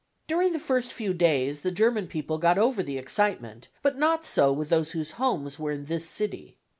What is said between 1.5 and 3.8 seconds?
the German people got over the excitement,